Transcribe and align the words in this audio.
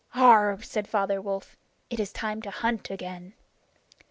"Augrh!" 0.15 0.65
said 0.65 0.87
Father 0.87 1.21
Wolf. 1.21 1.55
"It 1.91 1.99
is 1.99 2.11
time 2.11 2.41
to 2.41 2.49
hunt 2.49 2.89
again." 2.89 3.35